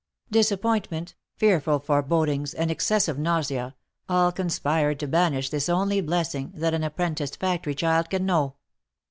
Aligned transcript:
Disappointment, 0.31 1.13
fearful 1.35 1.77
forebodings, 1.77 2.55
and 2.55 2.71
excessive 2.71 3.19
nausea, 3.19 3.75
all 4.09 4.31
conspired 4.31 4.99
to 5.01 5.07
banish 5.07 5.51
this 5.51 5.69
only 5.69 6.01
blessing 6.01 6.51
that 6.55 6.73
an 6.73 6.83
apprenticed 6.83 7.39
factory 7.39 7.75
child 7.75 8.09
can 8.09 8.25
know. 8.25 8.55